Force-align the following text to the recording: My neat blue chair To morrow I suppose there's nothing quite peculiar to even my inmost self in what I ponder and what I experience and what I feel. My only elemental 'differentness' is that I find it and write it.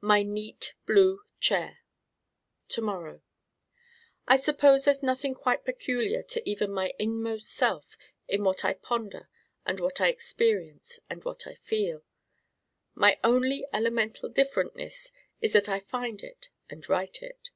My 0.00 0.22
neat 0.22 0.76
blue 0.86 1.20
chair 1.38 1.80
To 2.68 2.80
morrow 2.80 3.20
I 4.26 4.36
suppose 4.38 4.86
there's 4.86 5.02
nothing 5.02 5.34
quite 5.34 5.62
peculiar 5.66 6.22
to 6.22 6.48
even 6.48 6.72
my 6.72 6.94
inmost 6.98 7.50
self 7.50 7.98
in 8.26 8.44
what 8.44 8.64
I 8.64 8.72
ponder 8.72 9.28
and 9.66 9.78
what 9.78 10.00
I 10.00 10.08
experience 10.08 10.98
and 11.10 11.22
what 11.22 11.46
I 11.46 11.52
feel. 11.56 12.02
My 12.94 13.20
only 13.22 13.66
elemental 13.74 14.30
'differentness' 14.30 15.12
is 15.42 15.52
that 15.52 15.68
I 15.68 15.78
find 15.78 16.22
it 16.22 16.48
and 16.70 16.88
write 16.88 17.22
it. 17.22 17.50